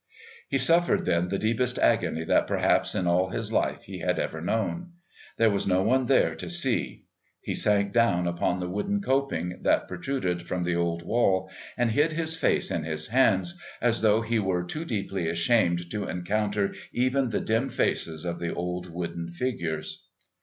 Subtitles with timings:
[0.49, 4.41] He suffered then the deepest agony that perhaps in all his life he had ever
[4.41, 4.93] known.
[5.37, 7.05] There was no one there to see.
[7.41, 12.13] He sank down upon the wooden coping that protruded from the old wall and hid
[12.13, 17.29] his face in his hands as though he were too deeply ashamed to encounter even
[17.29, 20.07] the dim faces of the old wooden figures.